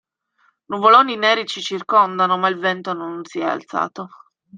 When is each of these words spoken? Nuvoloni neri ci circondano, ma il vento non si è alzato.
Nuvoloni 0.65 1.15
neri 1.15 1.45
ci 1.45 1.61
circondano, 1.61 2.35
ma 2.35 2.47
il 2.49 2.57
vento 2.57 2.91
non 2.93 3.23
si 3.23 3.37
è 3.37 3.43
alzato. 3.43 4.09